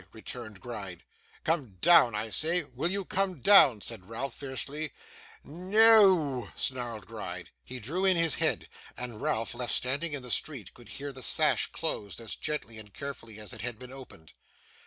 returned 0.13 0.59
Gride. 0.59 1.03
'Come 1.43 1.77
down, 1.79 2.15
I 2.15 2.29
say. 2.29 2.63
Will 2.63 2.89
you 2.89 3.05
come 3.05 3.39
down?' 3.39 3.81
said 3.81 4.09
Ralph 4.09 4.33
fiercely. 4.33 4.93
'No 5.43 5.79
o 5.79 6.01
o 6.01 6.39
oo,' 6.45 6.51
snarled 6.55 7.05
Gride. 7.05 7.51
He 7.63 7.79
drew 7.79 8.03
in 8.03 8.17
his 8.17 8.33
head; 8.41 8.67
and 8.97 9.21
Ralph, 9.21 9.53
left 9.53 9.75
standing 9.75 10.13
in 10.13 10.23
the 10.23 10.31
street, 10.31 10.73
could 10.73 10.89
hear 10.89 11.11
the 11.11 11.21
sash 11.21 11.67
closed, 11.67 12.19
as 12.19 12.33
gently 12.35 12.79
and 12.79 12.91
carefully 12.91 13.39
as 13.39 13.53
it 13.53 13.61
had 13.61 13.77
been 13.77 13.93
opened. 13.93 14.33